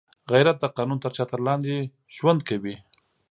غیرت 0.31 0.57
د 0.61 0.65
قانون 0.77 0.97
تر 1.03 1.11
چتر 1.17 1.39
لاندې 1.47 1.75
ژوند 2.15 2.39
کوي 2.49 2.75